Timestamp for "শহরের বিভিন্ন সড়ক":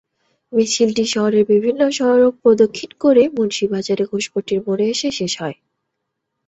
1.13-2.33